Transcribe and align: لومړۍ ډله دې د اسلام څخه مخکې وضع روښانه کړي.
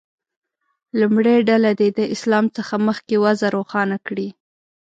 لومړۍ 0.99 1.37
ډله 1.49 1.71
دې 1.79 1.89
د 1.99 2.01
اسلام 2.15 2.45
څخه 2.57 2.75
مخکې 2.87 3.15
وضع 3.23 3.47
روښانه 3.57 3.97
کړي. 4.07 4.27